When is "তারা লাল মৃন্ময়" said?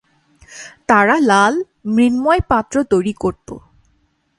0.87-2.41